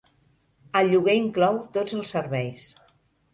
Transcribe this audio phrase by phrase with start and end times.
[0.79, 2.65] El lloguer inclou tots els serveis.